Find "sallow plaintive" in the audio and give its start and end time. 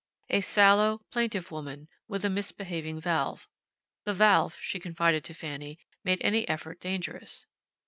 0.41-1.51